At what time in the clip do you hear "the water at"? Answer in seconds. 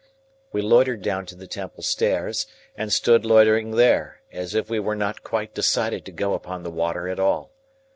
6.63-7.19